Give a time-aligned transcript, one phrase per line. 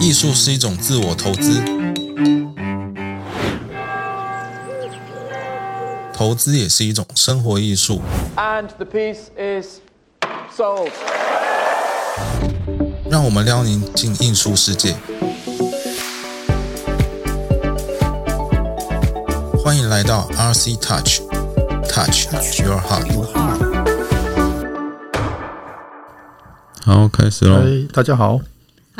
[0.00, 1.60] 艺术是一种自我投资，
[6.14, 8.00] 投资也是一种生活艺术。
[8.36, 9.80] And the piece is
[10.56, 10.90] sold.
[13.10, 14.94] 让我们撩您进艺术世界。
[19.64, 22.30] 欢迎来到 RC Touch，Touch
[22.62, 23.08] Your Heart。
[26.84, 27.56] 好，开始喽。
[27.56, 28.40] 哎，大家好，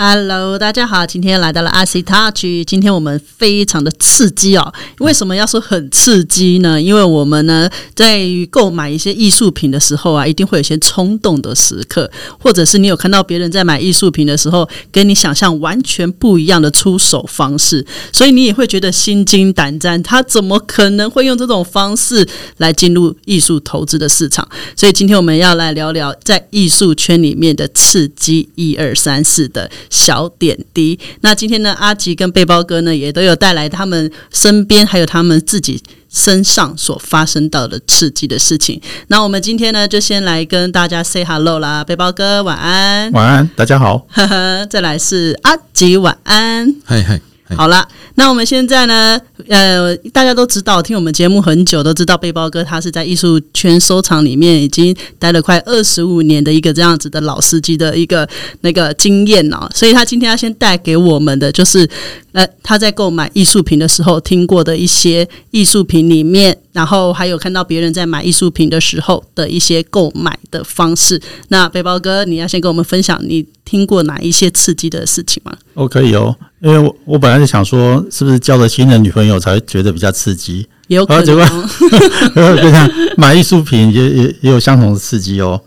[0.01, 4.73] Hello，大家好，今天来到了 RC Touch，今天我们非常的刺激哦。
[5.01, 6.81] 为什么要说很刺激呢？
[6.81, 12.09] 因为我们呢在购买一些艺术品的时候啊，一定会有一些冲动的时刻，
[12.39, 20.01] 或者是你有看到别人在买艺术品的时候，跟你想象完全不一样的出手方式，所以你也会觉得心惊胆战。
[20.05, 22.25] 他怎么可能会用这种方式
[22.59, 24.49] 来进入艺术投资的市场？
[24.77, 30.99] 所以今天我们要来聊聊在艺术圈里面的刺激一二三四的小点滴。
[31.21, 38.81] 那今天呢，阿吉跟背包哥呢也都有带来他们身边还有他们自己身上所发生到的刺激的事情。
[39.09, 44.07] 那我们今天呢，就先来跟大家 say hello 啦，背包哥晚安，晚安，大家好。
[44.11, 46.75] 呵呵，再来是阿吉晚安。
[46.85, 47.21] 嗨嗨嗨，
[47.57, 49.19] 好了，那我们现在呢，
[49.49, 58.29] 呃，大家都知道，听我们节目很久，都知道背包哥他是在艺术圈收藏里面已经待了快二十五年的一个这样子的老司机的一个
[58.61, 61.89] 那个经验哦，所以他今天要先带给我们的就是，
[62.33, 71.21] 呃，他在购买艺术品的时候听过的一些艺术品里面，然后还有看到别人在买艺术品的时候的一些购买的方式。
[71.49, 75.53] 那背包哥，你要先跟我们分享你听过哪一些刺激的事情吗？
[75.75, 80.69] 哦，可以哦，因为我我本来是想说，是不是交了新的女朋友才会觉得比较刺激？
[80.87, 82.57] 也有可啊结果能哦。
[82.63, 85.61] 跟他 买艺术品也也也有相同的刺激哦。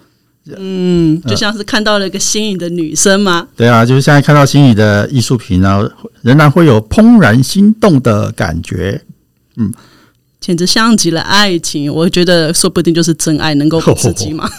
[0.58, 3.46] 嗯，就像是看到了一个心仪的女生嘛。
[3.58, 5.86] 对啊，就是现在看到心仪的艺术品啊，
[6.22, 9.04] 仍然会有怦然心动的感觉。
[10.42, 14.50] 简直像极了爱情，我觉得说不定就是真爱，能够不刺激嘛。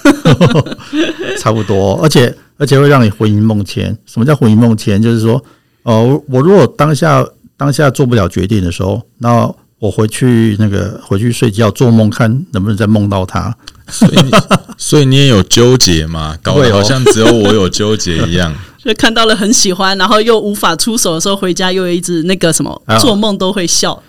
[1.39, 3.95] 差不多，而且而且会让你魂萦梦牵。
[4.07, 5.03] 什么叫魂萦梦牵？
[5.03, 5.43] 就是说，
[5.83, 13.53] 哦、我我如果当下当下做不了决定的时候，那我回去那个回去睡觉做梦，看能不能再梦到他。
[13.89, 14.31] 所以你
[14.79, 16.39] 所以你也有纠结嘛？
[16.41, 18.55] 搞得好像只有我有纠结一样。
[18.85, 24.01] 就看到了很喜欢，然后又无法出手的时候，回家又一直那个什么做梦都会笑。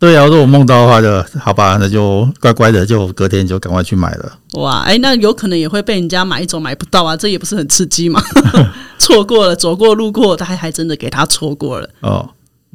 [0.00, 4.32] 对啊，如果我梦到的话就好吧，那就乖乖的，就隔天就赶快去买了。
[4.54, 8.18] 哇，哎，那有可能也会被人家买一种买不到啊，这也不是很刺激嘛？
[8.98, 11.90] 错过了，走过路过，他还还真的给他错过了。
[12.00, 12.26] 哦，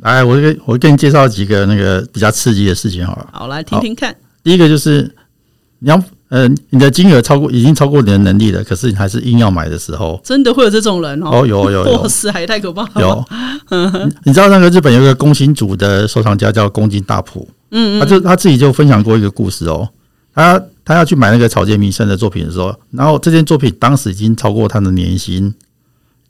[0.01, 3.27] 来，我给我给你介绍几个那个比较刺激的事情好了。
[3.33, 4.15] 好，来听听看。
[4.43, 5.11] 第一个就是
[5.79, 5.99] 你要
[6.29, 11.29] 呃，你的金额超过已经超过你的能力了，可是你还是硬要买的时候，真的会有这种人哦？
[11.31, 12.01] 哦，有有有。
[12.01, 12.91] 哇塞，还太可怕了。
[12.99, 13.25] 有，
[14.03, 17.99] 你 你知道那个日本有一个工薪组的收藏家叫宫津大浦，嗯。
[17.99, 19.87] 他就他自己就分享过一个故事哦，
[20.33, 25.53] 他他要去买那个草间弥生的作品的时候，然后这件作品当时已经超过他的年薪，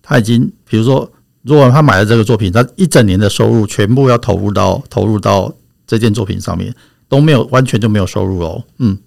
[0.04, 1.10] 他已经比如说，
[1.44, 5.52] 如果他买了这个作品，他一整年的收入全部要投入到投入到
[5.88, 6.74] 这件作品上面，
[7.08, 8.98] 都没有完全就没有收入哦，嗯，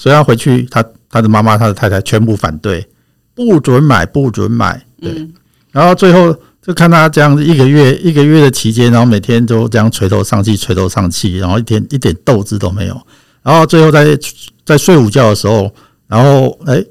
[0.00, 2.88] 所以他回去，他他的妈妈、他的太太全部反对，
[3.34, 5.28] 不准买，不准买，对，
[5.72, 12.98] 然后最后就看他这样子一个月一个月的期间，然后每天都这样垂头丧气，垂头丧气，然后一点一点斗志都没有，
[13.42, 14.18] 然后最后在
[14.64, 15.70] 在睡午觉的时候，
[16.08, 16.82] 然后哎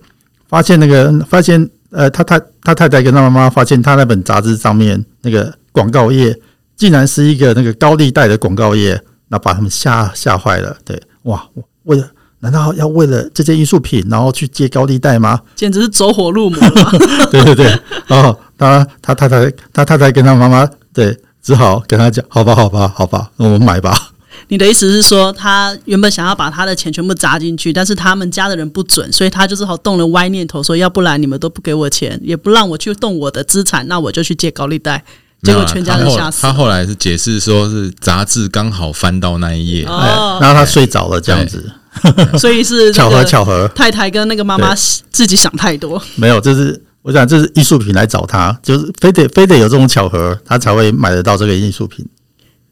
[0.47, 6.39] 发现那个发现呃他太他太太跟他妈妈发现他那本杂志上面那个广告页
[6.75, 10.77] 竟然是一个那个高利贷的广告页，那把他们吓吓坏了。
[10.85, 12.07] 对，哇，我为了
[12.41, 15.39] 难道要为了这件艺术品，然后去借高利贷吗？
[15.55, 16.59] 简直是走火入魔。
[17.31, 24.11] 对对对，然后他他太太他太太跟他妈妈对，只好跟他讲，好吧好吧好吧，那我们买吧。
[24.47, 35.03] 你的意思是说，他原本想要把他的钱全部砸进去，但是他们家的人不准，所以他就只好动了歪念头，说要不然你们都不给我钱，也不让我去动我的资产，那我就去借高利贷。
[35.43, 36.51] 结果全家人吓死他。
[36.51, 41.71] 后来是解释说是杂志刚好翻到那一页，然后他睡着了，这样子，
[42.39, 44.73] 所以是巧合巧合，太太跟那个妈妈
[45.11, 46.01] 自己想太多。
[46.15, 52.05] 没有，这是我想这是艺术品来找他，就是非得非得有这种巧合，他才会买得到这个艺术品。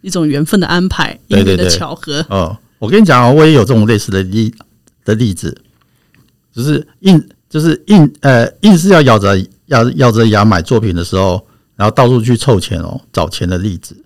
[0.02, 2.26] 一种缘分的安排，对对对巧合。
[2.30, 4.54] 哦，我跟你讲啊，我也有这种类似的例
[5.04, 5.58] 的例子，
[6.56, 11.46] 就是硬就是硬呃硬是要咬着咬咬着牙买作品的时候，
[11.76, 13.98] 然后到处去凑钱哦，找钱的例子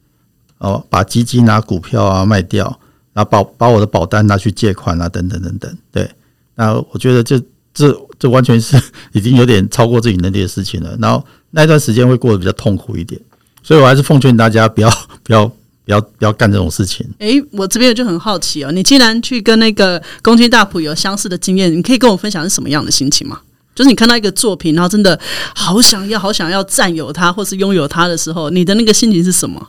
[0.60, 2.80] 哦，把基金啊、股票啊卖掉，
[3.24, 5.78] 把把我的保单拿去借款啊，等等等等。
[5.92, 6.10] 对，
[6.56, 7.42] 那我觉得这
[7.74, 8.82] 这这完全是
[9.14, 10.96] 已经有点超过自己能力的事情了。
[11.00, 13.20] 然后那段时间会过得比较痛苦一点。
[13.64, 14.90] 所以我还是奉劝大家不要
[15.24, 15.46] 不要
[15.86, 17.08] 不要不要干这种事情。
[17.20, 23.40] 诶，我这边就很好奇哦，你既然去跟那个宫崎大浦有相似的经验，你可以跟我分享是什么样的心情吗？
[23.74, 25.18] 就是你看到一个作品，然后真的
[25.56, 29.66] 好想要、好想要占有它，或是拥有它的时候，你的那个心情是什么？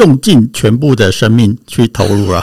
[0.00, 2.42] 用尽全部的生命去投入了，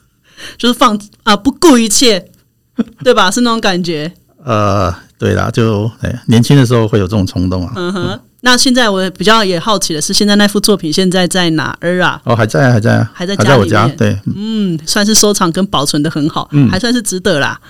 [0.56, 2.30] 就是放啊，不顾一切，
[3.02, 3.30] 对吧？
[3.30, 4.12] 是那种感觉。
[4.44, 7.72] 呃，对啦，就哎，年轻的时候会有这种冲动啊。
[7.76, 8.20] 嗯哼。
[8.42, 12.20] 那现在我比较也好奇的是，现在那幅作品现在在哪儿啊？
[12.24, 13.96] 哦，还在，还在，还在还在我家里面。
[13.98, 17.60] 对，嗯，算是收藏跟保存的很好，嗯还算是值得啦。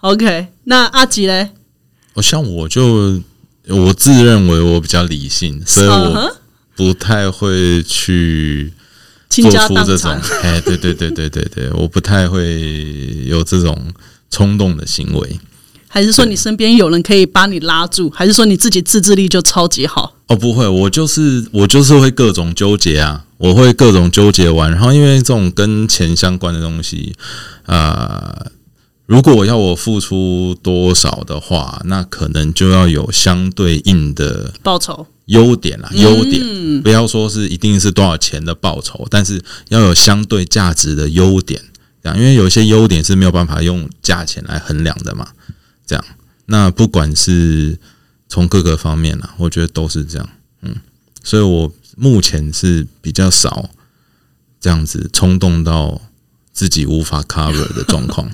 [0.00, 1.50] OK，那阿吉嘞？
[2.14, 3.18] 我像我就
[3.68, 6.30] 我自认为我比较理性，所以我
[6.80, 8.72] 不太会去
[9.28, 13.92] 倾做出这种，哎，对对对对对对， 我不太会有这种
[14.30, 15.38] 冲动的行为。
[15.86, 18.08] 还是说你身边有人可以把你拉住？
[18.08, 20.14] 还是说你自己自制力就超级好？
[20.28, 27.14] 哦，不会，我就是我就是会各种纠结啊，我会各种纠结完，然后因为这种跟钱相关的东西，
[27.66, 28.46] 呃，
[29.04, 41.62] 如果我要我付出多少的话，那可能就要有相对应的报酬优点啦，优点，不要说是一定是多少钱的报酬，但是要有相对价值的优点，
[42.02, 45.28] 这样，因为有一些优点是没有办法用价钱来衡量的嘛，
[45.86, 46.04] 这样，
[46.46, 47.78] 那不管是
[48.28, 50.28] 从各个方面啦，我觉得都是这样，
[50.62, 50.74] 嗯，
[51.22, 53.70] 所以我目前是比较少
[54.60, 56.00] 这样子冲动到
[56.52, 58.28] 自己无法 cover 的状况。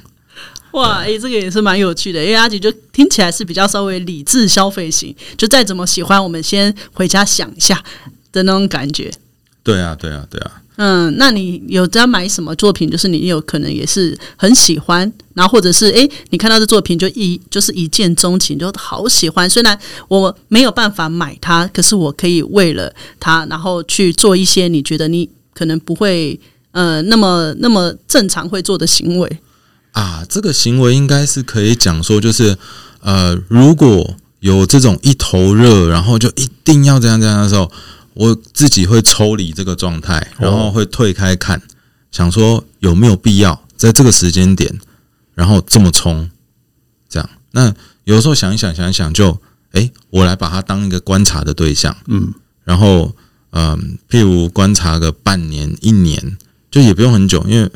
[0.72, 2.22] 哇，诶、这个也是蛮有趣的。
[2.22, 7.82] 因为阿吉就听起来是比较稍微理智消费型，就再怎么喜欢，我们先回家想一下
[8.32, 9.10] 的那种感觉。
[9.62, 10.62] 对啊，对啊，对啊。
[10.78, 12.90] 嗯，那你有在买什么作品？
[12.90, 19.48] 就是你有可能也是很喜欢，然后或者是诶，你看到这作品就一就是一见钟情，就好喜欢。
[19.48, 19.78] 虽然
[20.08, 26.38] 我没有办法买它，可是我可以为了它，然后去做一些你觉得你可能不会
[26.72, 29.38] 呃那么那么正常会做的行为。
[29.96, 32.58] 啊，这个行为应该是可以讲说，就是
[33.00, 37.72] 呃，如果有这种一头热，然后就一定要这样这样的时候，
[38.12, 41.62] 我自己会抽离这个状态，然后会退开看，
[42.12, 44.78] 想说有没有必要在这个时间点，
[45.34, 46.30] 然后这么冲，
[47.08, 47.30] 这样。
[47.52, 49.40] 那有时候想一想，想一想就，
[49.72, 52.34] 诶，我来把它当一个观察的对象，嗯，
[52.64, 53.16] 然后
[53.52, 56.36] 嗯、譬如观察个半年、一年，
[56.70, 57.70] 就也不用很久，因为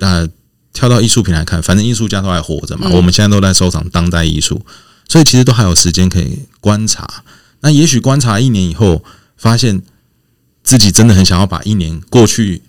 [0.00, 0.28] 呃，
[0.72, 4.64] 跳到艺术品来看，反正艺术家都还活着嘛，我们现在都在收藏当代艺术，
[5.08, 7.22] 所以其实都还有时间可以观察。
[7.60, 9.04] 那也许观察一年以后，
[9.36, 9.82] 发现
[10.62, 12.62] 自己真的很想要把一年过去。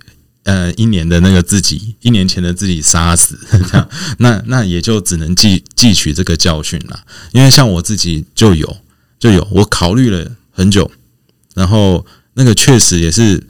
[0.45, 6.99] 呃，一年的那个自己， 一年前的自己杀死，这样，那那也就只能记汲取这个教训了。
[7.31, 8.75] 因为像我自己就有
[9.17, 10.91] 就有，我考虑了很久，
[11.55, 13.47] 然后那个确实也是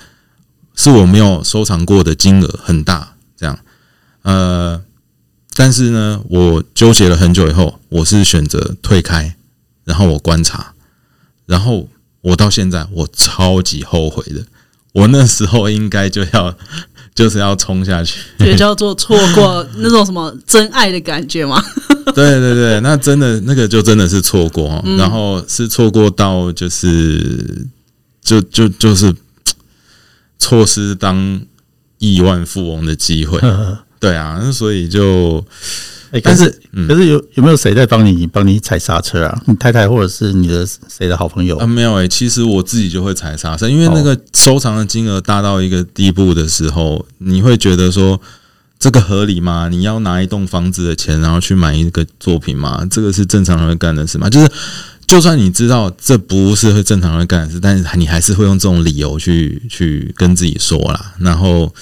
[0.75, 3.57] 是我没有收藏过的金额很大，这样，
[4.23, 4.81] 呃，
[5.55, 9.35] 但是呢，我纠结了很久以后，我是选择退开，
[9.85, 10.73] 然后我观察，
[11.45, 11.87] 然后
[12.21, 14.45] 我到现在我超级后悔的，
[14.93, 16.57] 我那时候应该就要
[17.13, 21.63] 就是要冲下去， 也叫做错过那种什么真爱的感觉吗。
[22.15, 27.67] 对对对，那真的那个就真的是错过哦，然后是错过到就是
[28.21, 29.13] 就就就是
[30.39, 31.41] 错失当
[31.97, 33.39] 亿万富翁的机会。
[34.03, 35.41] 对啊，那所以就
[36.11, 39.41] 哎、但是可是、可是有有没有谁在帮你帮你踩刹车啊？
[39.47, 41.57] 你太太或者是你的谁的好朋友？
[41.57, 48.19] 啊没有诶、其实我自己就会踩刹车，因为那个收藏的金额大到一个地步的时候，你会觉得说。
[48.79, 49.69] 这个合理吗？
[49.71, 52.85] 你要拿一栋房子的钱，然后去买一个作品吗？
[52.91, 54.29] 这个是正常人会干的事吗？
[54.29, 54.51] 就是，
[55.07, 61.73] 就算你知道这不是会正常人会干的事，但是你还是会用这种理由去去跟自己说啦，然后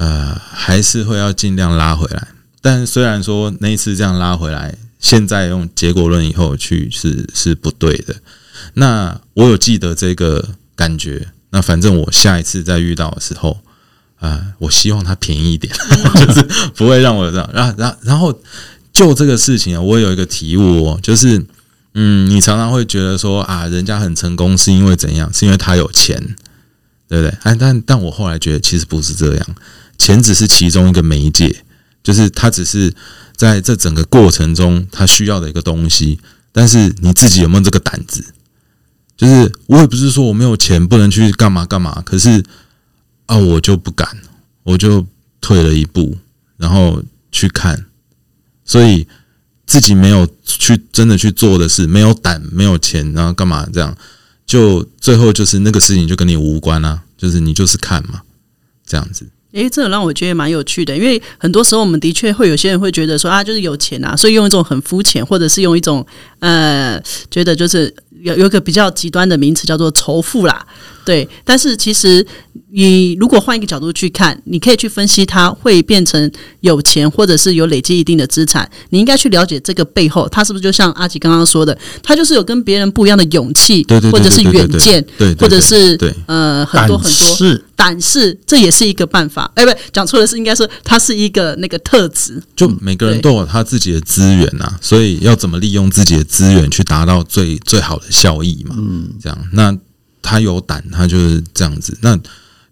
[0.00, 2.28] 呃，还是会要尽量拉回来。
[2.62, 8.16] 但虽然说那一次这样拉回来，现在用结果论以后去是是不对的。
[8.74, 13.58] 那我有记得这个感觉，那反正我下一次再遇到的时候。
[14.20, 15.72] 啊、我希望它便宜一点，
[16.14, 16.42] 就是
[16.76, 17.50] 不会让我这样。
[17.54, 18.38] 然，然后，然后
[18.92, 21.42] 就这个事情啊，我有一个体悟哦，就是，
[21.94, 25.32] 嗯，你常常会觉得说啊，人家很成功是因为怎样？
[25.32, 26.36] 是因为他有钱，
[27.10, 27.38] 对不对？
[27.42, 29.46] 哎，但但我后来觉得其实不是这样，
[29.98, 31.64] 钱只是其中一个媒介，
[32.02, 32.94] 就是他只是
[33.36, 36.18] 在这整个过程中他需要的一个东西，
[36.52, 38.24] 但是你自己有没有这个胆子？
[39.16, 42.42] 就是我也不是说我没有钱不能去干嘛干嘛，可是。
[43.26, 44.08] 啊，我就不敢，
[44.64, 45.06] 我就
[45.40, 46.18] 退了一步，
[46.56, 47.00] 然后
[47.30, 47.86] 去看，
[48.64, 49.06] 所以
[49.64, 53.96] 自己没有去真的去做的事，没有胆，没有钱，然后干嘛这样，
[54.50, 58.22] 就最后就是那个事情就跟你无关啊，就是你就是看嘛，
[58.84, 59.24] 这样子。
[59.52, 66.04] 诶，这个让我觉得蛮有趣的，因为很多时候我们的确会有些人会觉得说啊，就是有钱啊，所以用一种很肤浅，或者是用一种
[66.40, 70.66] 呃，觉得就是有有一个比较极端的名词叫做仇富啦，
[71.10, 71.28] 对。
[71.44, 72.24] 但是其实
[72.72, 85.04] 你如果换一个角度去看，你可以去分析它会变成有钱，或者是有累积一定的资产，你应该去了解这个背后，他是不是就像阿吉刚刚说的，他就是有跟别人不一样的勇气，对对对或者是远见，
[85.40, 89.50] 或者是呃很多很多是胆识，这也是一个办法。
[89.56, 92.40] 哎，不，讲错了，是应该说它是一个那个特质。
[92.54, 98.76] 就每个人都有他自己的资源呐、所以要怎么利用自己的资源去达到最最好的效益嘛？
[98.78, 99.76] 嗯，这样，那
[100.22, 101.96] 他有胆，他就是这样子。
[102.02, 102.16] 那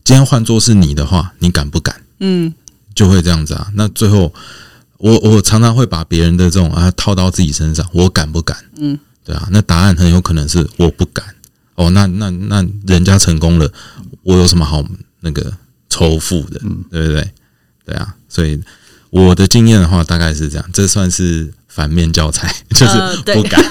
[0.04, 2.02] 今天换做是你的话，你敢不敢？
[2.20, 2.52] 嗯，
[2.94, 3.70] 就会这样子啊。
[3.74, 4.32] 那最后，
[4.96, 8.56] 我我常常会把别人的这种啊套到自己身上，我敢不敢？
[8.78, 9.48] 嗯，对啊。
[9.50, 11.24] 那答案很有可能是我不敢。
[11.74, 13.70] 哦，那那那人家成功了，
[14.22, 14.84] 我有什么好
[15.20, 15.52] 那个
[15.88, 16.60] 仇富的？
[16.64, 17.32] 嗯对不对？
[17.84, 18.14] 对啊。
[18.28, 18.60] 所以
[19.10, 20.70] 我的经验的话，大概是这样。
[20.72, 22.92] 这算是反面教材， 就是
[23.32, 23.64] 不敢，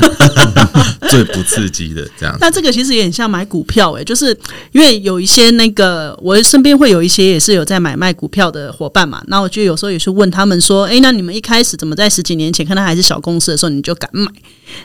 [1.12, 2.50] 最不刺激的这样那。
[2.50, 4.28] 这个其实也很像买股票、诶，就是
[4.72, 14.26] 因为有一些那个我身边会有一些也是有在买卖股票的伙伴嘛，那我就有时候也是问他们说，诶，那你们一开始怎么在十几年前看他还是小公司的时候你就敢买？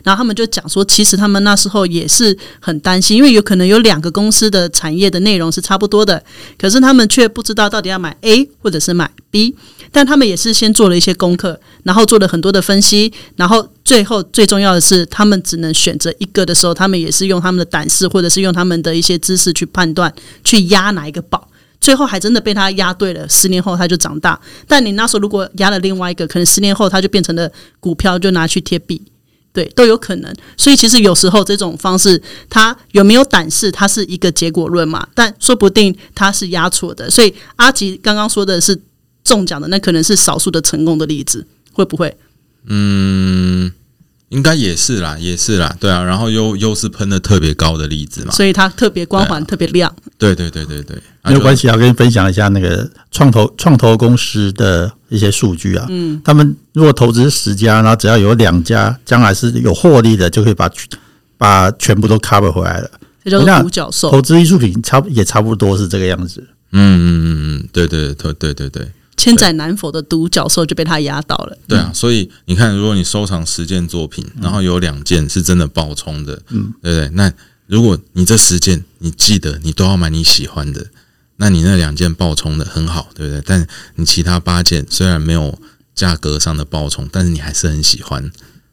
[0.02, 6.20] 然后他们就讲说，其实他们那时候也是很担心，因为有可能有两个公司的产业的内容是差不多的，
[6.58, 9.54] 可是他们却不知道到底要买 A 或者是买 B，
[9.92, 20.12] 但他们也是先做了一些功课，然后做了很多的分析，然后最后最重要的是，他们只能选择一个的时候，他们也是用他们的胆识或者是用他们的一些知识去判断，
[20.44, 21.48] 去压哪一个宝。
[21.80, 24.40] 最后还真的被他压对了，十年后他就长大。
[24.68, 27.50] 但你那时候如果压了另外一个，可能十年后他就变成了
[27.80, 29.02] 股票，就拿去贴币。
[29.52, 30.34] 对，都有可能。
[30.56, 37.10] 所以其实有时候这种方式，他有没有胆识，它是一个结果论嘛，但说不定他是压错的。
[37.10, 38.80] 所以阿吉刚刚说的是
[39.22, 42.16] 中奖的，那可能是少数的成功的例子，会不会？
[42.66, 43.72] 嗯，
[44.28, 46.02] 应该也是啦，也是啦，对啊。
[46.02, 49.94] 然后又又是喷的特别高的例子嘛，所以它特别光环，特别亮。
[50.16, 55.86] 对对对对对，没有关系啊，跟你分享一下那个创投创投公司的一些数据啊。
[55.90, 60.70] 嗯，他们如果投资十家，然后只要有两家将来是有获利的，就可以把
[61.36, 62.90] 把全部都 cover 回来了。
[63.24, 64.10] 这叫做独角兽。
[64.10, 66.40] 投资艺术品差也差不多是这个样子。
[66.72, 67.26] 嗯嗯嗯
[67.60, 68.88] 嗯，对对对对对对
[69.22, 71.56] 千载难逢的独角兽就被他压倒了。
[71.68, 71.92] 对啊！
[71.94, 77.08] 所以你看，如果你收藏十件作品，然后有两件是真的爆冲的，嗯，对不对？
[77.14, 77.32] 那
[77.66, 80.86] 如果你这十件你记得你都要买你喜欢的，
[81.36, 83.40] 那你那两件爆冲的很好，对不对？
[83.46, 83.64] 但
[83.94, 85.56] 你其他八件虽然没有
[85.94, 88.20] 价格上的爆冲，但是你还是很喜欢，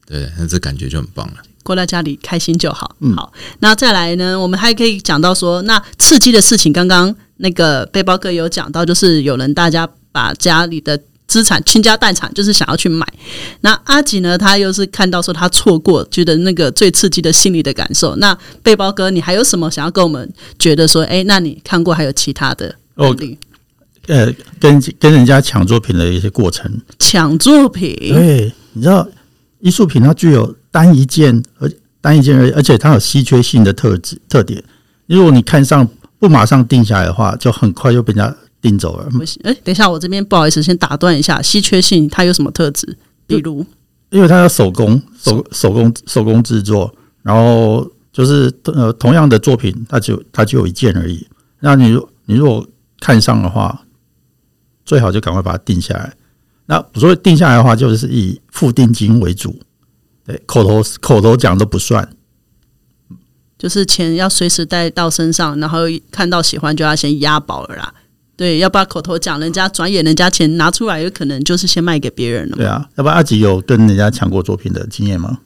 [0.08, 0.32] 对不对？
[0.40, 1.36] 那这感觉就很棒了。
[1.62, 2.96] 过到家里开心就好。
[3.16, 4.40] 好，那再来呢？
[4.40, 13.06] 我们还可以讲到说，那刺激的事情，刚刚那个背包哥有讲到，就是有人大家把家里的资产倾家荡产，就是想要去买。
[13.62, 18.16] 那阿吉呢，他又是看到说他错过，觉得那个最刺激的心理的感受。
[18.16, 21.04] 那背包哥，你还有什么想要跟我们觉得说？
[21.04, 23.38] 哎，那你看过还有其他的案例？
[24.08, 26.82] 呃，跟跟人家抢作品的一些过程。
[26.98, 29.08] 抢作品，对，你知道
[29.60, 34.64] 艺术品它具有单一件，而单一件而而且它有稀缺性的特质特点。
[35.06, 35.88] 如果你看上
[36.18, 39.10] 不马上定下来的话，就很快就被人家订走了。
[39.12, 42.98] 不行，哎，等一下，我这边不好意思，先打断一下，稀缺性它有什么特质？
[43.28, 43.66] 比如，
[44.10, 51.28] 因为它要手工手手工手工制作，然后就是呃同样的作品，它就它就有一件而已。
[51.60, 52.68] 那你如你如果
[53.00, 53.86] 看上的话，
[54.86, 56.14] 最好就赶快把它定下来。
[56.66, 59.60] 那所谓定下来的话，就是以付定金为主，
[60.26, 62.08] 对，口头口头讲都不算。
[63.58, 65.80] 就是钱要随时带到身上，然后
[66.12, 67.94] 看到喜欢就要先押宝了啦。
[68.40, 72.56] 对，要不然口头讲，人家转眼人家钱拿出来，有可能就是先卖给别人了嘛。
[72.56, 75.40] 对啊，要不然阿吉有跟人家抢过作品的经验吗？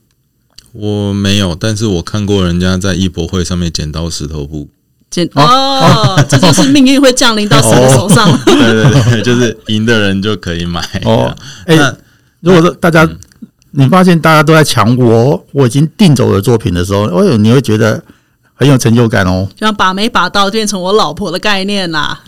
[0.74, 4.70] 我没有，但是我看过人家在艺博会上面剪刀石头布。
[5.10, 8.30] 剪哦，这就是命运会降临到谁的手上。
[8.46, 10.80] 对 对对， 就是赢的人就可以买。
[11.06, 11.36] 哦，
[11.66, 11.98] 哎、那
[12.42, 13.10] 如果说大家、
[13.72, 18.04] 你发现大家都在抢我我已经订走的作品的时候，哎呦，你会觉得
[18.56, 22.22] 很有成就感哦，就像把没把到变成我老婆的概念啦。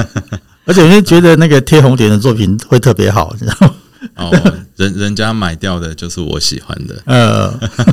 [0.64, 3.74] 而且你会觉得那个贴红点的作品会特别好，你知道吗？
[4.16, 4.30] 哦，
[4.76, 7.52] 人人家买掉的就是我喜欢的，呃，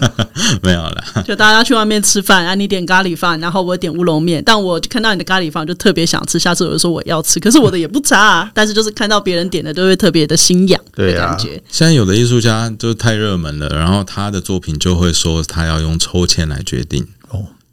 [0.62, 1.24] 没有啦。
[1.26, 11.62] 就大家去外面吃饭啊，你点咖喱饭，然后我点乌龙面，但我看到你的咖喱饭就特别想吃，下次我就说我要吃，可是我的也不差、啊， 但是就是看到别人点的都会特别的心痒的对啊感觉。
[11.70, 17.08] 现在有的艺术家就太热门了，然后他的作品就会说他要用抽签来决定。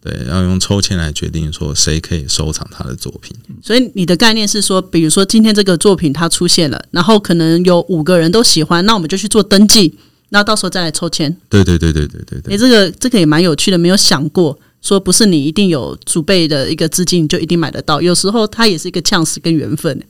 [0.07, 3.35] 哦，对，要用抽签来决定说谁可以收藏他的作品。
[3.63, 9.95] 所以你的概念是说，比如说今天这个作品它出现了，然后可能有五个人都喜欢，那我们就去做登记，
[10.31, 11.35] 那到时候再来抽签。
[11.49, 20.01] 对对对对对对诶，对，这个这个也蛮有趣的，没有想过说不是你一定有储备的一个资金就一定买得到，有时候它也是一个 chance 跟缘分。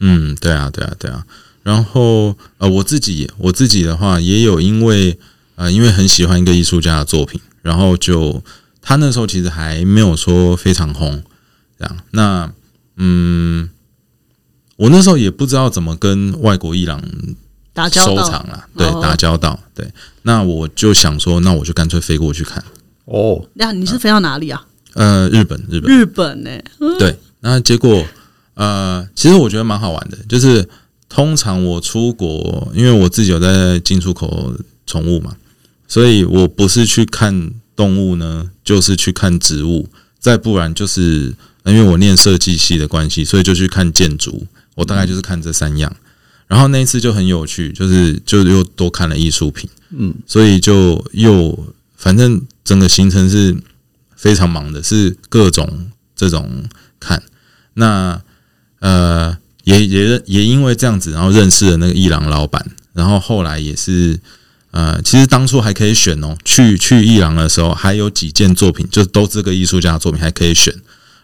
[0.00, 1.24] 嗯，对啊，对啊，对啊。
[1.62, 5.18] 然后呃，我自己我自己的话，也有因为
[5.54, 8.42] 呃，因为很喜欢一个艺术家的作品，然后就
[8.84, 11.24] 他那时候其实还没有说非常红，
[11.78, 11.96] 这样。
[12.12, 12.52] 那
[12.96, 13.68] 嗯，
[14.76, 17.08] 我那时候也不知道怎么跟外国艺廊收
[17.72, 19.90] 打交道藏啦，对，哦打交道，对。
[20.22, 22.62] 那我就想说，那我就干脆飞过去看。
[23.06, 24.64] 哦，那你是飞到哪里啊？
[24.94, 26.50] 呃，日本，日本，日本呢、
[27.00, 28.06] 对，那结果
[28.54, 30.68] 呃，其实我觉得蛮好玩的，就是
[31.08, 34.54] 通常我出国，因为我自己有在进出口
[34.86, 35.34] 宠物嘛，
[35.88, 39.88] 所以我不是去看动物呢，就是去看植物，
[40.18, 45.94] 再不然就是因为我念设计系的关系，所以就去看建筑，我大概就是看这三样。
[46.46, 53.56] 然后那一次就很有趣，就是就又多看了艺术品，嗯，所以就又反正整个行程是
[54.14, 56.64] 非常忙的，是各种这种
[57.00, 57.22] 看。
[57.72, 58.20] 那
[58.80, 64.20] 呃，也也也因为这样子，然后认识了那个伊朗老板，然后后来也是
[64.74, 70.74] 呃，其实当初还可以选哦，去去伊朗的时候还有几件作品，就都这个艺术家的作品还可以选。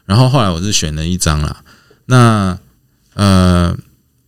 [0.06, 1.64] 然后后来我是选了一张啦，
[2.06, 2.56] 那
[3.14, 3.76] 呃，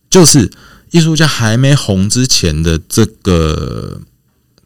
[0.09, 0.51] 就是
[0.91, 4.01] 艺术家还没红之前的这个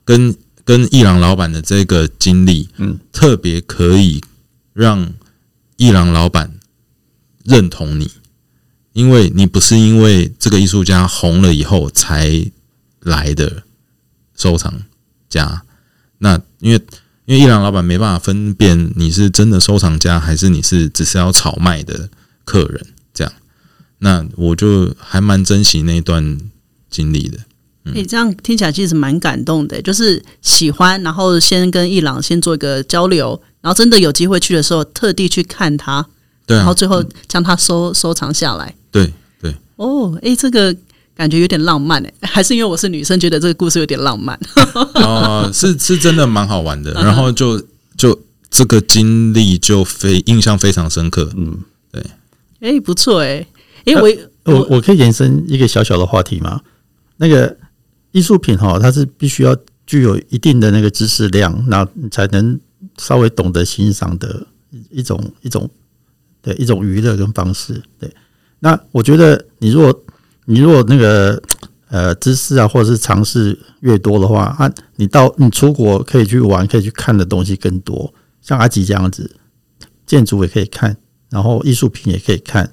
[0.03, 0.35] 跟
[0.65, 4.23] 跟伊朗老板的这个经历，嗯，特别可以
[4.73, 5.13] 让
[5.75, 6.53] 伊朗老板
[7.43, 8.09] 认同你，
[8.93, 12.51] 因为你不是因为这个艺术家红了以后才
[13.01, 13.61] 来的
[14.37, 14.73] 收藏
[15.27, 15.63] 家，
[16.19, 16.81] 那因为
[17.25, 22.09] 因为伊朗老板没办法分辨你是真的收藏家还是你是只是要炒卖的
[22.45, 23.33] 客人，这样，
[23.97, 26.37] 那我就还蛮珍惜那段
[26.89, 27.39] 经历的。
[27.93, 36.05] 你、这样听起来其实蛮感动的，就是喜欢，然后先跟伊朗先做一个交流，然后真的有机会去的时候，特地去看他，
[36.45, 38.75] 对啊，然后最后将它收收藏下来。
[38.91, 40.75] 对对，哦，诶，这个
[41.17, 44.39] 感觉有点浪漫诶， 还是因为我是女生，觉得这个故事有点浪漫。
[45.03, 47.59] 哦，是是真的蛮好玩的，然后就
[47.97, 48.17] 就
[48.51, 51.29] 这个经历就非印象非常深刻。
[51.35, 51.57] 嗯，
[51.91, 52.03] 对
[52.59, 53.45] 诶，不错诶，
[53.85, 54.09] 诶，我
[54.53, 56.61] 我我可以延伸一个小小的话题吗？
[57.17, 57.57] 那个
[58.11, 59.55] 艺术品哈，它是必须要
[59.87, 62.59] 具有一定的那个知识量，然后你才能
[62.99, 65.67] 稍微懂得欣赏的一一种一种
[66.43, 67.81] 对一种娱乐跟方式。
[67.99, 68.07] 对，
[68.59, 70.03] 那我觉得你如果
[70.49, 71.41] 你如果那个
[71.89, 78.13] 呃知识啊，或者是尝试越多的话，啊，你到你出国可以去玩，可以去看的东西更多。
[78.41, 79.29] 像阿吉这样子，
[80.05, 80.95] 建筑也可以看，
[81.29, 82.63] 然后艺术品也可以看，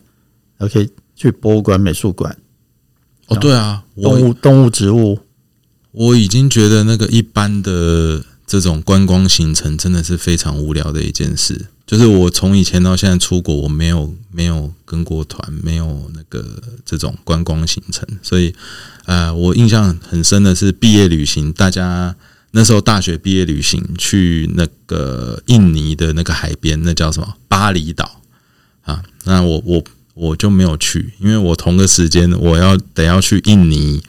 [0.57, 2.37] 然后可以去博物馆、美术馆、
[3.27, 5.19] 哦，对啊，我动物、动物、植物。
[5.91, 11.67] 我已经觉得那个一般的这种观光行程真的是非常无聊的一件事。
[11.87, 18.55] 就是我从以前到现在出国，我没有没有跟过团，没有那个这种观光行程，所以
[19.07, 22.15] 呃，我印象很深的是毕业旅行，大家
[22.53, 28.23] 那时候大学毕业旅行去那个印尼的那个海边，那叫什么巴厘岛
[28.83, 29.03] 啊？
[29.25, 34.01] 那我我我就没有去，因为我同个时间我要得要去印尼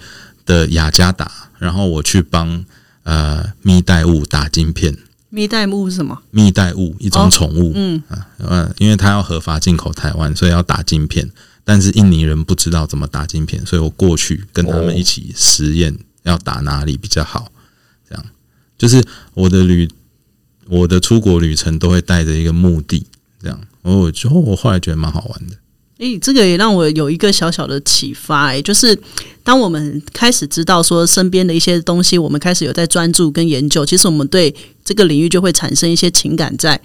[0.46, 2.64] 的雅加达，然后我去帮
[3.02, 4.96] 呃蜜袋鼯打晶片。
[5.36, 6.18] 蜜袋鼯是什么？
[6.32, 11.30] 蜜袋鼯一种宠物，嗯啊，呃，因为它要合法进口台湾，所以要打晶片。
[11.66, 15.94] 但是印尼人不知道怎么打晶片，所以我过去跟他们一起实验，
[16.24, 17.52] 要打哪里比较好。
[18.08, 18.26] 这样
[18.78, 19.90] 就是我的旅，
[20.70, 23.06] 我的出国旅程都会带着一个目的，
[23.42, 23.60] 这样。
[23.82, 25.58] 我就我后来觉得蛮好玩的。
[25.98, 28.98] 诶，这个也让我有一个小小的启发，诶，就是
[29.44, 34.54] 当我们开始知道说身边的一些东西，我们开始有在专注跟研究，其实我们对
[34.84, 36.80] 这个领域就会产生一些情感在。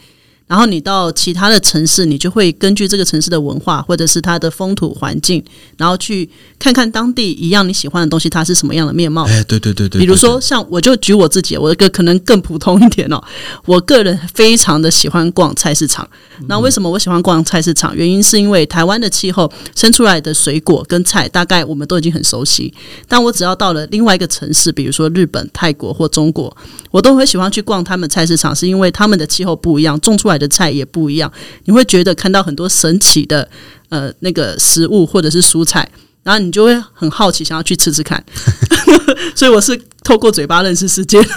[0.51, 5.41] 然后你到其他的城市，你就会根据这个城市的文化或者是它的风土环境，
[5.77, 9.25] 然后去看看当地一样你喜欢的东西，它是什么样的面貌。
[9.29, 13.23] 哎，对对对对，比如说，像我就举我自己，我一个可能更普通一点哦。
[13.65, 16.09] 我个人非常的喜欢逛菜市场。
[16.49, 17.95] 那为什么我喜欢逛菜市场？
[17.95, 22.75] 原因是因为台湾的气候生出来的水果跟菜，大概我们都已经很熟悉。
[23.07, 26.57] 但我只要到了另外一个城市，比如说日本、泰国或中国，
[26.91, 31.31] 我都会喜欢去逛他们菜市场，是因为他们的气候不一样，种出来的菜也不一样。
[31.67, 33.49] 你会觉得看到很多神奇的
[33.91, 35.89] 呃那个食物或者是蔬菜。
[36.23, 38.23] 然后你就会很好奇，想要去吃吃看。
[39.35, 41.21] 所以我是透过嘴巴认识世界。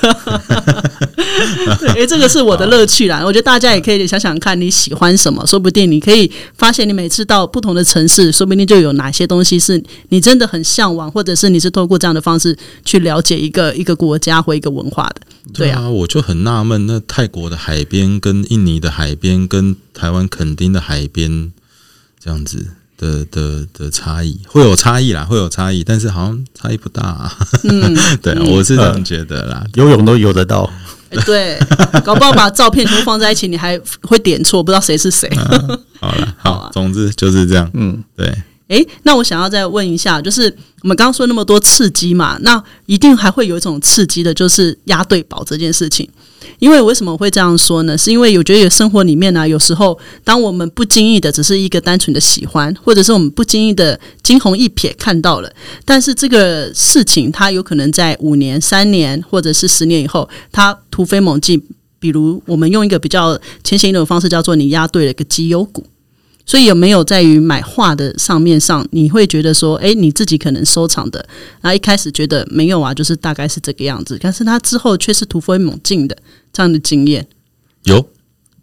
[1.80, 3.22] 对，哎，这个是我的乐趣啦。
[3.24, 15.22] 我觉得大家也可以想想看你喜欢什么，说不定你可以发现，你每次到不同的城市，说不定就有哪些东西是你真的很向往，或者是你是透过这样的方式去了解一个一个国家或一个文化的。
[15.54, 21.52] 对啊，我就很纳闷，那泰国的海边跟印尼的海边跟台湾垦丁的海边
[22.24, 22.68] 这样子。
[22.97, 27.32] 的的的差异会有差异啦，会有差异，但是好像差异不大。
[27.63, 29.65] 嗯，对，我是这样觉得啦。
[29.75, 30.69] 游泳都游得到，
[31.25, 31.60] 对，
[32.03, 35.29] 搞不好把照片全部放在一起，你还会点错，不知道谁是谁。
[35.99, 37.69] 好了， 好，总之就是这样。
[37.73, 38.34] 嗯，对。
[38.74, 40.44] 哎，那我想要再问一下，就是
[40.82, 46.10] 我们刚刚说那么多刺激嘛，那一定还会有一种刺激的，就是押对宝这件事情。
[46.60, 47.98] 因为为什么会这样说呢？
[47.98, 55.54] 是因为我觉得生活里面呢，有时候当我们不经意的只是一个单纯的喜欢，或者是我们不经意的惊鸿一瞥看到了，
[55.86, 61.62] 但是这个事情它有可能在五年、三年或者是十年以后，它突飞猛进。
[62.00, 65.86] 比如我们用一个比较浅显一种方式，叫做你押对了一个绩优股。
[66.45, 71.25] 所以有没有在于买画的上面上，你会觉得说，哎，你自己可能收藏的，
[71.62, 76.17] 然后一开始觉得没有啊，就是大概是这个样子，但是它之后却是突飞猛进的
[76.51, 77.27] 这样的经验，
[77.84, 78.08] 有。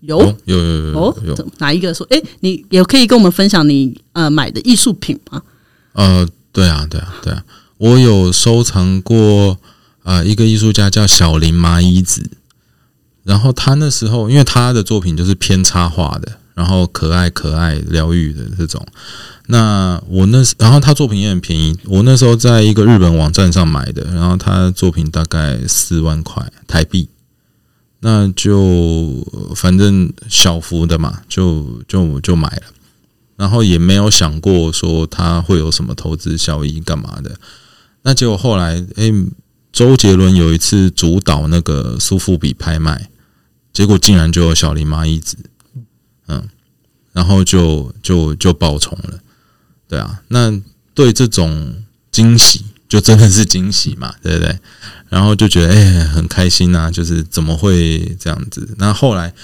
[0.03, 0.19] 有？
[0.47, 5.43] 有有有有哪一个说，哎，你也可以跟我们分享你呃买的艺术品吗？
[5.93, 7.45] 呃，对啊，对啊，对啊，
[7.77, 9.59] 我有收藏过
[10.03, 12.31] 啊，一个艺术家叫小林麻衣子，
[13.25, 16.40] 然后他那时候因为他的作品就是偏插画的。
[16.61, 18.87] 然后可爱可爱疗愈的这种，
[19.47, 27.09] 那我那时，然后他作品也很便宜，我那时候在一个日本网站上买的，然后他作品大概四万块台币，
[28.01, 32.63] 那就反正小幅的嘛，就就就买了，
[33.37, 37.37] 然后也没有想过说他会有什么投资效益干嘛的，
[38.03, 39.11] 那结果后来，哎，
[39.73, 43.09] 周杰伦有一次主导那个苏富比拍卖，
[43.73, 45.39] 结果竟然就有小林麻衣子。
[46.31, 46.49] 嗯，
[47.13, 49.19] 然后就就就爆冲了，
[49.89, 50.57] 对啊，那
[50.95, 54.57] 对这种惊喜就真的是惊喜嘛， 对不对？
[55.09, 58.77] 然后就觉得哎很开心呐，就是怎么会这样子？
[58.79, 59.35] 那后来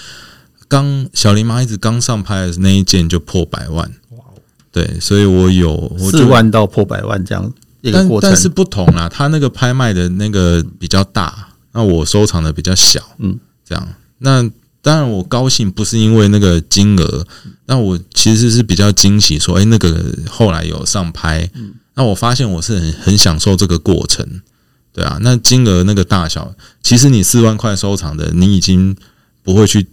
[0.69, 4.23] 刚小林妈一直刚上拍的那一件就破百万，哇！
[4.71, 13.87] 对，所以我有四万到破百万这样一个过程，但是不同啦，他那个拍卖的那个比较大，那我收藏的比较小，嗯，这样
[14.19, 14.49] 那。
[14.87, 17.27] 当然，我高兴不是因为那个金额，
[17.65, 21.51] 那我其实是比较惊喜，说，哎，那个后来有上拍，
[21.95, 24.25] 那我发现我是很很享受这个过程，
[24.93, 28.95] 对啊，那金额那个大小，其实你四万块收藏的，你已经
[29.43, 29.85] 不会去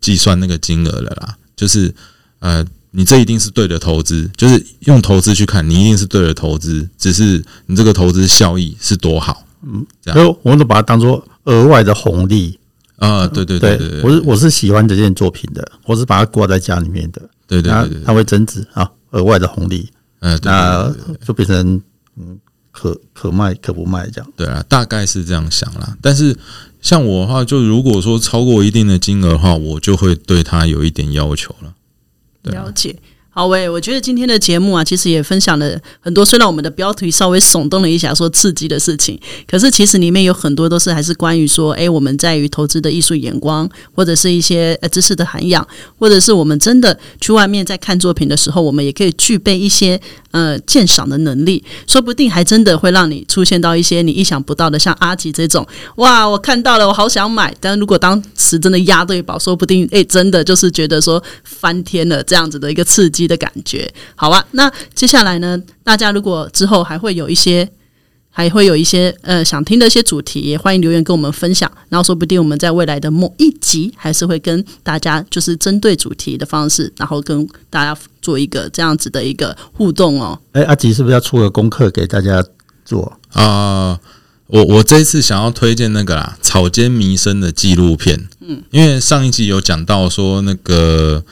[0.00, 1.92] 计算那个金额了啦，就是
[2.38, 12.60] 呃，你这一定是对的投资，就是用投资去看，你一定是对的投资，只是你这个投资效益是多好，嗯，这样，我们都把它当做额外的红利。
[12.96, 20.90] 啊，对对对对，我是我是喜欢这件作品的，我是把它挂在家里面的，对对对，它会增值啊，额外的红利，嗯，那
[21.26, 21.80] 就变成
[22.16, 22.38] 嗯
[22.70, 25.96] 可可卖可不卖这样，对啊，大概是这样想啦。
[26.00, 26.36] 但是
[26.80, 31.74] 像我的话，就如果说超过一定的金额的话，我就会对它有一点要求了，
[32.42, 32.96] 了解。
[33.38, 36.24] 好喂，我觉得今天的节目啊，其实也分享了很多。
[36.24, 45.68] 虽然我们的标题稍微耸动了一下，说刺激的事情，可是其实里面有很多都是还是关于说，哎，我们在于投资的艺术眼光，或者是一些呃知识的涵养，
[45.98, 50.00] 或者是我们真的去外面在看作品的时候，我们也可以具备一些
[50.36, 63.26] 呃鉴赏的能力，说不定还真的会让你出现到一些你意想不到的，像阿吉这种，哇，我看到了，我好想买，但如果当时真的押对宝，说不定哎，真的就是觉得说翻天了这样子的一个刺激。
[63.26, 64.46] 的感觉，好吧。
[64.52, 65.60] 那接下来呢？
[65.82, 67.68] 大家如果之后还会有一些，
[68.36, 71.72] 还会有一些呃想听的一些主题，也欢迎留言跟我们分享。
[71.88, 80.38] 然后说不定我们在未来的某一集，还是会跟大家就是针对主题的方式，然后跟大家做一个这样子的一个互动哦。
[80.52, 82.44] 哎，阿吉是不是要出个功课给大家
[82.84, 83.98] 做啊？
[84.48, 88.28] 我我这一次想要推荐那个啦，草间弥生的纪录片。
[88.40, 91.24] 嗯，因为上一集有讲到说那个。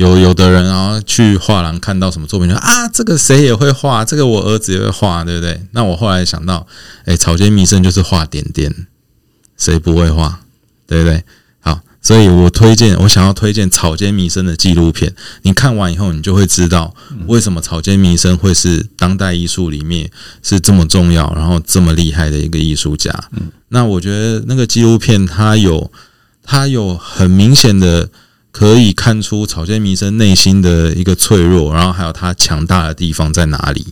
[0.00, 5.60] 有有的人然后去画廊看到什么作品，说啊，这个谁也会画，这个我儿子也会画，对不对？
[5.72, 6.66] 那我后来想到，
[7.04, 8.74] 哎，草间弥生就是画点点，
[9.58, 10.40] 谁不会画，
[10.86, 11.22] 对不对？
[11.60, 15.14] 好，所以我推荐，我想要推荐草间弥生的纪录片。
[15.42, 16.94] 你看完以后，你就会知道
[17.26, 20.10] 为什么草间弥生会是当代艺术里面
[20.42, 23.12] 是这么重要，然后这么厉害的一个艺术家。
[23.32, 25.92] 嗯，那我觉得那个纪录片它有
[26.42, 28.08] 它有很明显的。
[28.52, 33.86] 可以看出草间弥生内心的一个脆弱，然后还有他强大的地方在哪里。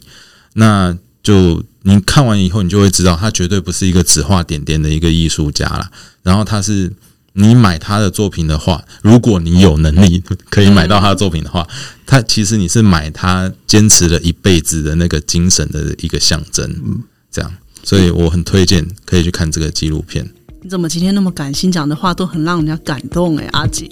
[0.54, 5.90] 那就你看完以后，你就会知道他绝对不是一个只画点点的一个艺术家了。
[6.22, 6.92] 然后他是
[7.34, 11.66] 你买他的作品的话，如果你有能力可以买到他的作品的话，
[12.04, 17.02] 他其实你是买他坚持了一辈子的那个精神的一个象征。
[17.30, 20.28] 这样，所以我很推荐可以去看这个纪录片。
[20.68, 23.88] 你怎么今天那么感性，讲的话都很让人家感动哎，阿吉。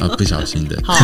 [0.00, 0.94] 啊，不小心的，好，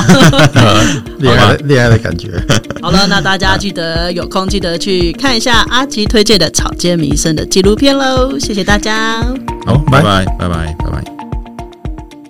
[1.20, 2.42] 恋爱的恋爱的感觉。
[2.80, 8.38] 好了，那大家记得有空记得去看一下阿吉推荐的《草间弥生》的纪录片喽。
[8.38, 9.20] 谢谢大家。
[9.66, 11.04] 好，拜拜，拜拜，拜拜。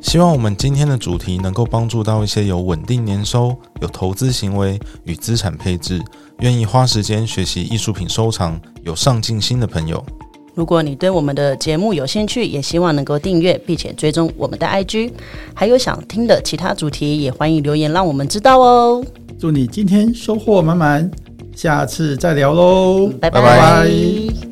[0.03, 6.03] 希望我们今天的主题能够帮助到一些有稳定年收、有投资行为与资产配置、
[6.41, 10.05] 愿意花时间学习艺术品收藏、有上进心的朋友。
[10.55, 15.11] 如果你对我们的节目有兴趣，也希望能够订阅并且追踪我们的 IG，
[15.55, 19.05] 还有想听的其他主题，也欢迎留言让我们知道哦。
[19.39, 21.11] 祝你今天收获满满，
[21.55, 24.50] 下次再聊喽，拜拜拜。